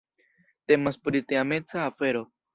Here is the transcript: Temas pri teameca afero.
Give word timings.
Temas 0.71 0.97
pri 1.05 1.23
teameca 1.33 1.85
afero. 1.93 2.27